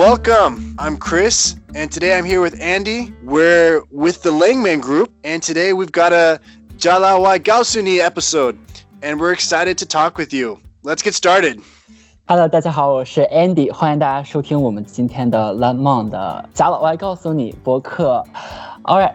[0.00, 0.74] welcome.
[0.78, 3.12] I'm Chris, and today I'm here with Andy.
[3.22, 6.40] We're with the Langmonde Group, and today we've got a
[6.78, 8.58] Jalawa Gaosuni episode,
[9.02, 10.58] and we're excited to talk with you.
[10.82, 11.60] Let's get started.
[12.26, 15.52] Hello，大家好，我是 Andy，欢迎大家收听我们今天的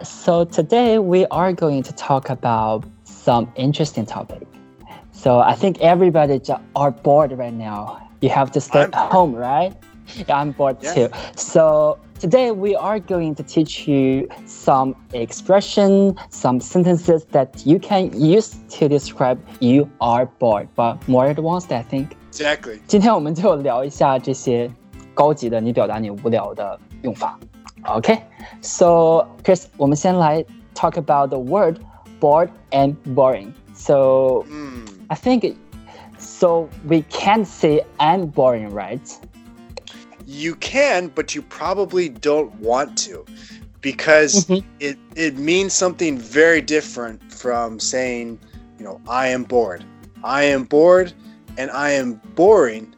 [0.04, 4.46] so today we are going to talk about some interesting topic.
[5.10, 6.40] So I think everybody
[6.74, 7.98] are bored right now.
[8.20, 9.72] You have to stay at home, right?
[10.27, 10.95] Yeah, I'm bored Yes.
[10.95, 11.09] too.
[11.35, 18.11] So today we are going to teach you some expression, some sentences that you can
[18.19, 22.09] use to describe you are bored, but more advanced, I think.
[22.31, 22.79] Exactly.
[22.87, 24.69] 今天我们就聊一下这些
[25.13, 27.39] 高级的你表达你无聊的用法。
[27.83, 30.43] OK，so、Chris，我们先来
[30.75, 31.79] talk about the word
[32.19, 33.51] bored and boring.
[33.73, 35.55] So Mm, I think
[36.19, 39.01] so we can't say I'm boring, right?
[40.26, 43.24] You can, but you probably don't want to,
[43.80, 44.64] because Mhm.
[44.80, 48.38] it it means something very different from saying,
[48.78, 49.84] you know, I am bored.
[50.24, 51.12] I am bored,
[51.56, 52.92] and I am boring.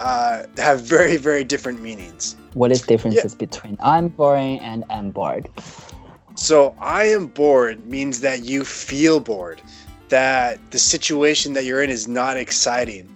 [0.00, 2.36] Uh, have very very different meanings.
[2.52, 5.48] What is differences between I'm boring and I'm bored?
[6.36, 9.62] So I am bored means that you feel bored,
[10.08, 13.08] that the situation that you're in is not exciting.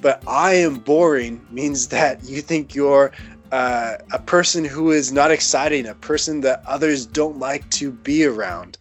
[0.00, 3.12] But I am boring means that you think you're
[3.52, 8.24] uh, a person who is not exciting, a person that others don't like to be
[8.24, 8.78] around.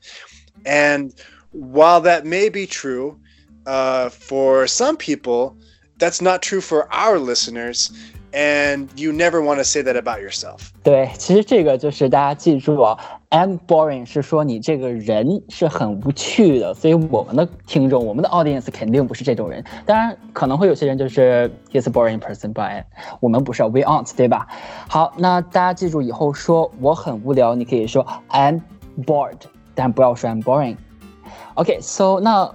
[0.65, 1.13] And
[1.51, 3.19] while that may be true
[3.65, 5.57] uh, for some people,
[5.97, 7.91] that's not true for our listeners.
[8.34, 10.68] And you never want to say that about yourself.
[10.84, 12.96] 对，其实这个就是大家记住啊，
[13.30, 19.64] I'm boring 是说你这个人是很无趣的，所以我们的听众，我们的 audience 肯定不是这种人。
[19.84, 22.84] 当然，可能会有些人就是 he's a boring person，but
[23.18, 24.46] 我们不是，we aren't，对吧？
[24.88, 28.60] 好，那大家记住以后说我很无聊，你可以说 I'm
[29.04, 29.38] bored，
[29.74, 32.48] 但不要说 I'm boring。OK，so、那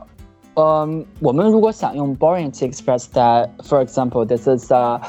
[0.53, 5.01] 嗯，我们如果想用 boring to express that，for example，this is a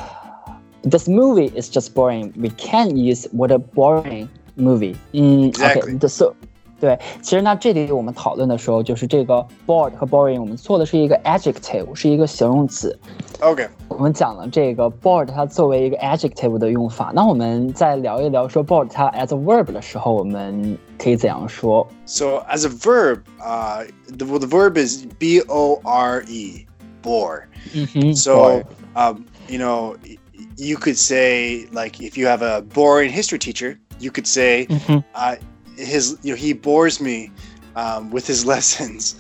[0.83, 2.33] this movie is just boring.
[2.37, 4.97] We can't use what a boring movie.
[5.13, 5.97] 嗯 Exactly.
[5.97, 6.35] OK，so
[6.79, 12.99] 对，其实呢，这里我们讨论的时候，就是这个 bored 和 boring，我们做的是一个 adjective，是一个形容词。
[13.41, 13.67] Okay.
[13.89, 17.13] 我们讲了这个 bored 它作为一个 adjective 的用法。
[17.15, 21.87] 那我们再聊一聊说 bored 它 as a verb 的时候，我们可以怎样说？
[22.05, 26.67] So as a verb, uh, the, well, the verb is B O R E,
[27.03, 27.45] bore.
[27.73, 28.65] 嗯哼 So bored
[28.95, 30.19] um, you know, y-
[30.62, 35.04] you could say like if you have a boring history teacher, you could say 嗯哼
[35.16, 35.36] uh,
[35.76, 37.32] his you know he bores me
[37.76, 39.16] um, with his lessons,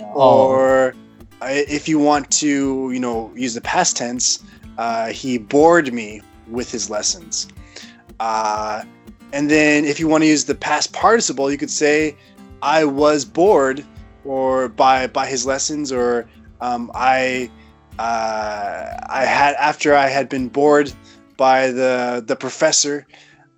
[0.00, 0.48] Oh.
[0.48, 0.94] or
[1.42, 4.40] uh, if you want to you know use the past tense,
[4.78, 7.46] uh, he bored me with his lessons.
[8.18, 8.82] Uh,
[9.32, 12.16] and then if you want to use the past participle, you could say
[12.62, 13.84] I was bored
[14.24, 16.24] or by by his lessons or
[16.60, 17.50] um, I
[17.97, 20.91] uh, I had after I had been bored
[21.37, 23.05] by the the professor,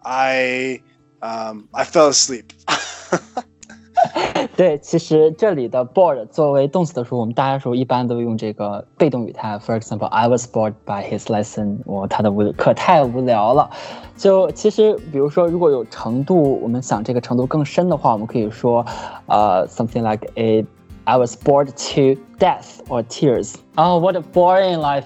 [0.02, 0.82] I
[1.22, 2.46] um, I fell asleep.
[4.56, 9.58] 对，其实这里的 bored 作为动词的时候，我们大多数一般都用这个被动语态。
[9.60, 11.80] For example, I was bored by his lesson。
[11.86, 13.70] 我他的无课太无聊了。
[14.18, 18.86] 就其实，比如说，如果有程度，我们想这个程度更深的话，我们可以说，
[19.28, 20.66] 呃、s o m e t h i n g like a
[21.08, 23.58] I was bored to death or tears.
[23.78, 25.06] Oh, what a boring life!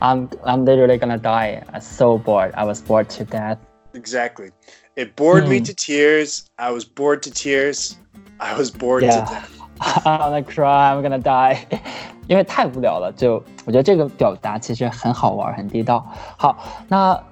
[0.00, 1.62] I'm I'm literally gonna die.
[1.72, 2.52] I'm so bored.
[2.54, 3.58] I was bored to death.
[3.96, 4.50] exactly.
[4.94, 5.64] It bored me Hmm.
[5.64, 6.44] to tears.
[6.58, 7.96] I was bored to tears.
[8.38, 9.24] I was bored Yeah.
[9.24, 9.50] to death.
[10.04, 11.58] I'm gonna cry, I'm gonna die，
[12.28, 13.12] 因为太无聊了。
[13.12, 16.06] 就我觉得这个表达其实很好玩，很地道。
[16.36, 16.56] 好，
[16.88, 17.22] 那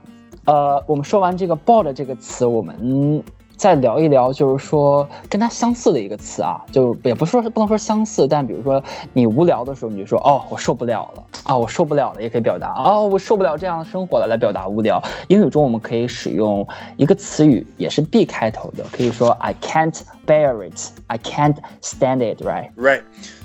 [0.47, 3.23] 呃，我们说完这个 bored 这个词，我们
[3.59, 15.01] 再聊一聊，就是说跟它相似的一个词啊，就也不是说不能说相似，但比如说你无聊的时候，你就说哦，我受不了了啊，我受不了了，也可以表达哦，我受不了这样的生活了，来表达无聊。
[15.29, 16.67] 英语中我们可以使用
[16.97, 22.71] 一个词语，也是 be 开头的，可以说 I can't bear it, I can't stand it, right?
[22.77, 23.03] Right.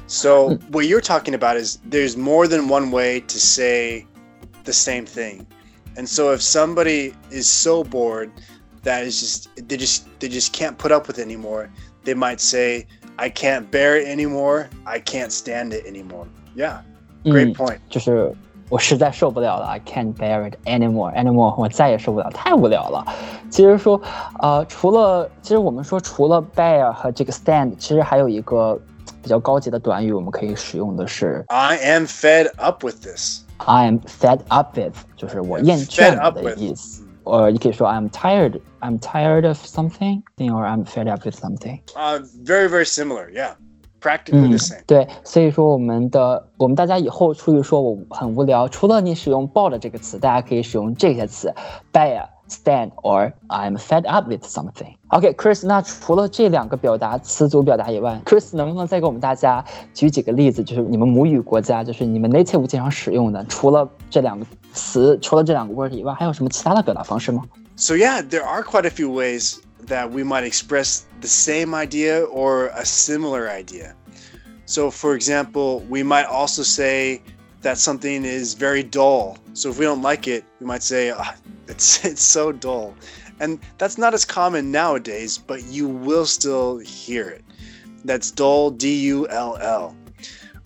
[0.07, 4.05] So what you're talking about is there's more than one way to say
[4.63, 5.45] the same thing.
[5.95, 8.31] And so if somebody is so bored
[8.83, 11.69] that is just they just they just can't put up with it anymore,
[12.05, 12.85] they might say,
[13.17, 16.27] I can't bear it anymore, I can't stand it anymore.
[16.55, 16.81] Yeah.
[17.23, 17.79] Great 嗯 point.
[17.89, 18.33] 就是
[18.69, 23.05] 我实在受不了了，I can't bear it anymore anymore，我再也受不了，太无聊了。
[23.49, 24.01] 其实说，
[24.39, 28.79] 呃，除了其实我们说除了 bear 和这个 stand，其实还有一个
[29.21, 33.41] 比较高级的短语，我们可以使用的是 I am fed up with this.
[33.57, 37.02] I am fed up with，就是我厌 Fed 倦了 up 的 with 意思。
[37.25, 38.59] or you can say I'm tired.
[38.81, 41.81] I'm tired of something, or I'm fed up with something.
[41.95, 43.29] Uh, very very similar.
[43.29, 43.55] Yeah,
[43.99, 44.83] practically the same.
[44.87, 51.53] 对，所以说我们的我们大家以后出去说我很无聊，除了你使用 bored 这个词，大家可以使用这些词，
[51.91, 52.27] bad。
[52.47, 54.95] stand or I'm fed up with something.
[55.09, 59.63] OK，Chris，、okay, 那除了这两个表达词组表达以外，Chris 能不能再给我们大家
[59.93, 67.43] 举几个例子，就是你们母语国家，就是你们 native 经常使用的，除了这两个词，除了这两个 word 以外，还有什么其他的表达方式吗？
[67.75, 69.57] So yeah, there are quite a few ways
[69.87, 73.93] that we might express the same idea or a similar idea.
[74.65, 77.21] So, for example, we might also say
[77.64, 79.38] that something is very dull.
[79.54, 81.34] So if we don't like it, we might say, oh,
[81.66, 82.94] it's it's so dull,
[83.40, 85.36] and that's not as common nowadays.
[85.36, 87.44] But you will still hear it.
[88.04, 89.96] That's dull, D U L L.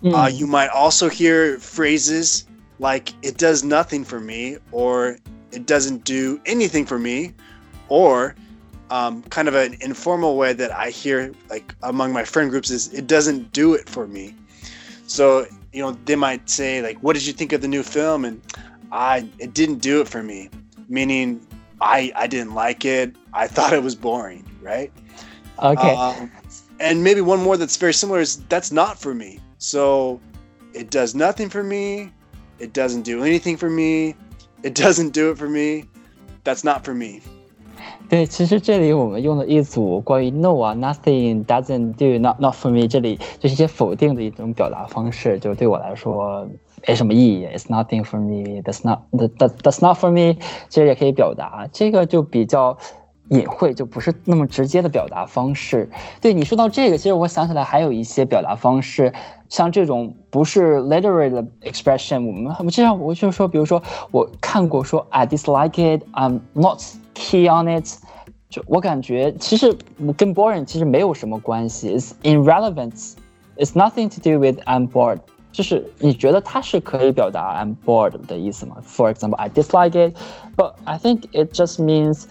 [0.03, 0.13] Mm.
[0.13, 2.45] Uh, you might also hear phrases
[2.79, 5.17] like "it does nothing for me" or
[5.51, 7.33] "it doesn't do anything for me,"
[7.87, 8.35] or
[8.91, 12.93] um, kind of an informal way that I hear like among my friend groups is
[12.93, 14.35] "it doesn't do it for me."
[15.07, 18.25] So you know they might say like, "What did you think of the new film?"
[18.25, 18.41] and
[18.91, 20.49] I it didn't do it for me
[20.89, 21.45] meaning
[21.79, 23.15] I I didn't like it.
[23.33, 24.91] I thought it was boring, right?
[25.61, 25.95] Okay.
[25.95, 26.31] Um,
[26.79, 29.39] and maybe one more that's very similar is that's not for me.
[29.59, 30.19] So
[30.73, 32.11] it does nothing for me.
[32.59, 34.15] It doesn't do anything for me.
[34.63, 35.85] It doesn't do it for me.
[36.43, 37.21] That's not for me.
[38.08, 46.46] 对，其实这里我们用了一组关于 no 啊，nothing doesn't do not not for me，这里就是一些否定的一种表达方式，就对我来说
[46.86, 48.60] 没什么意义，It's nothing for me.
[48.62, 50.38] That's not that that's not for me。
[50.68, 52.76] 其实也可以表达，这个就比较
[53.30, 55.88] 隐晦，就不是那么直接的表达方式。
[56.20, 59.12] 对你说到这个，其实我想起来还有一些表达方式，
[59.48, 66.82] 像这种不是 literary 的 expression，我们我们经常我就说，比如说我看过说 I dislike it, I'm not
[67.18, 67.98] key on it。
[68.48, 69.76] 就我感觉其实
[70.16, 73.14] 跟 boring 其实没有什么关系，It's irrelevant.
[73.56, 75.20] It's nothing to do with I'm bored.
[75.52, 78.76] 就是你觉得它是可以表达 I'm bored 的意思吗？
[78.86, 80.16] For example, I dislike it,
[80.56, 82.24] but I think it just means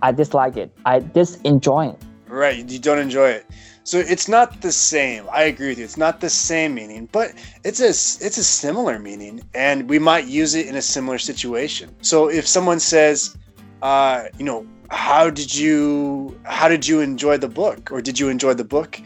[0.00, 0.70] I dislike it.
[0.82, 1.96] I disenjoy it.
[2.30, 3.44] Right, you don't enjoy it.
[3.82, 5.24] So it's not the same.
[5.32, 5.84] I agree with you.
[5.84, 7.32] It's not the same meaning, but
[7.64, 7.88] it's a
[8.24, 11.88] it's a similar meaning, and we might use it in a similar situation.
[12.02, 13.36] So if someone says,
[13.84, 18.28] uh, you know, how did you how did you enjoy the book, or did you
[18.28, 19.00] enjoy the book?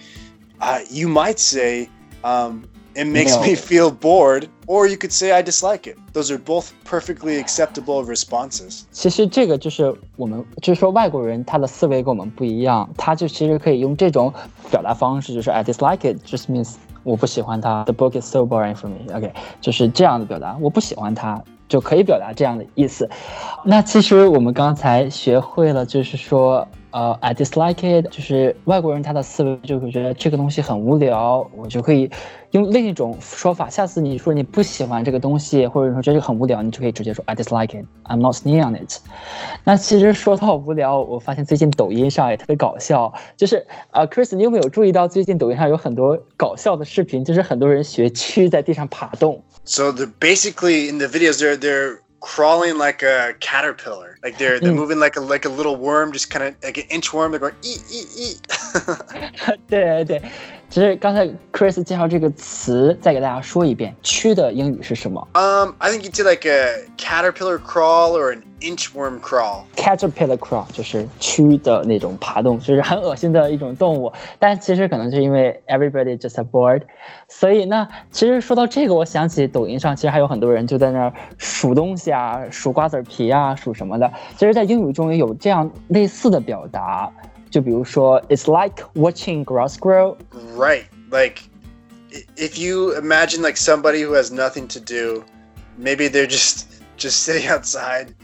[0.61, 1.89] Uh, you might say,
[2.23, 2.65] um,
[2.95, 5.99] it makes me feel bored, or you could say I dislike it.
[6.13, 8.85] Those are both perfectly acceptable responses.
[8.93, 14.33] 其实这个就是我们，就是说外国人他的思维跟我们不一样，他就其实可以用这种
[14.71, 17.85] 表达方式，就是 I dislike it just means 我不喜欢它。
[17.85, 19.15] The book is so boring for me.
[19.15, 21.43] OK，就是这样的表达，我不喜欢它。
[21.70, 23.10] 就可以表达这样的意思。
[23.64, 26.68] 那其实我们刚才学会了，就是说。
[26.91, 32.11] 呃，I dislike it，就是外国人他的思维就会觉得这个东西很无聊，我就可以
[32.53, 33.69] 用另一种说法。
[33.69, 39.01] 下次你说你不喜欢这个东西，或者说这个很无聊，你就可以直接说 I dislike it，I'm not keen on it。
[39.65, 47.25] 那其实说到无聊，我发现最近抖音上也特别搞笑，就是啊，Chris，你有没有注意到最近抖音上有很多搞笑的视频？
[47.25, 49.43] 就是很多人学蛆在地上爬动。
[49.65, 54.08] So the basically in the videos they're they're crawling like a caterpillar.
[54.22, 54.76] Like they're they're mm.
[54.76, 57.32] moving like a like a little worm, just kind of like an inchworm.
[57.32, 58.48] They're going eat eat eat.
[59.68, 60.22] 对对，
[60.70, 69.64] 其实刚才 Chris 介绍这个词，再给大家说一遍，蛆的英语是什么？Um, I think you did like a caterpillar crawl or an inchworm crawl.
[69.76, 74.14] Caterpillar crawl 就是蛆的那种爬动，就是很恶心的一种动物。
[74.38, 76.84] 但其实可能是因为 everybody just bored，
[77.28, 84.12] 所以那其实说到这个，我想起抖音上其实还有很多人就在那儿数东西啊，数瓜子皮啊，数什么的。
[84.38, 87.12] 其实，在英语中也有这样类似的表达。
[87.51, 90.17] 就比如说，It's like watching grass grow.
[90.57, 91.43] Right, like
[92.37, 95.25] if you imagine like somebody who has nothing to do,
[95.79, 98.15] maybe they're just just sitting outside,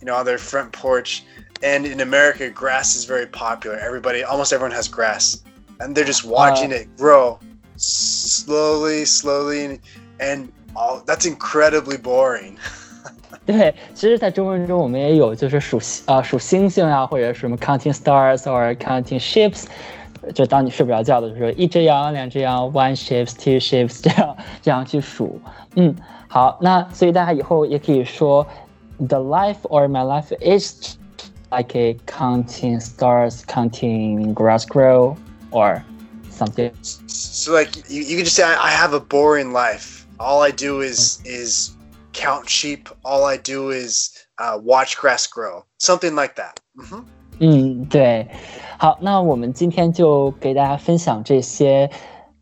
[0.00, 1.24] you know, on their front porch.
[1.62, 3.76] And in America, grass is very popular.
[3.78, 5.42] Everybody, almost everyone has grass,
[5.80, 7.40] and they're just watching uh, it grow
[7.76, 9.80] slowly, slowly,
[10.20, 12.56] and all that's incredibly boring.
[13.46, 19.64] 对，其实，在中文中我们也有，就是数啊数星星啊，或者什么 counting stars or counting ships，
[20.34, 25.40] 就当你睡不着觉的时候，一只羊、两只羊，one ships, two ships，这样这样去数。
[25.76, 25.96] 嗯，
[26.28, 28.46] 好，那所以大家以后也可以说，
[28.98, 30.96] the life or my life is
[31.50, 35.16] like a counting stars, counting grass grow
[35.50, 35.80] or
[36.30, 36.70] something.
[37.06, 40.04] So like you, you can just say I, I have a boring life.
[40.18, 41.70] All I do is is
[42.13, 42.87] count sheep.
[43.01, 45.63] All I do is uh, watch grass grow.
[45.79, 46.55] Something like that.
[46.75, 46.85] Mm-hmm.
[46.85, 47.05] 嗯哼。
[47.39, 48.27] 嗯，对。
[48.77, 51.89] 好，那我们今天就给大家分享这些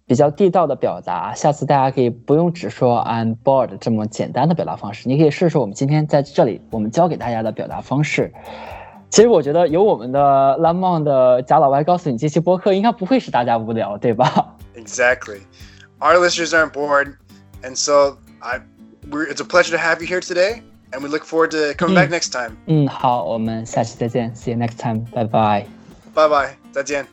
[0.05, 1.33] 比较地道的表达。
[1.33, 8.33] 下次大家可以不用只说 I'm bored 这么简单的表达方式，你可以试试我们今天在这里我们教给大家的表达方式。
[9.09, 10.19] 其实我觉得有我们的
[10.59, 15.39] Langmonde 的贾老外告诉你这期播客应该不会使大家无聊，对吧？Exactly.
[15.99, 17.15] Our listeners aren't bored,
[17.61, 18.59] and so I
[19.10, 20.62] we're, it's a pleasure to have you here today.
[20.92, 22.56] and we look forward to coming back next time.
[22.66, 25.66] 嗯，好，我们下期再见，See you next time，拜拜。
[26.14, 27.06] 拜拜，再见。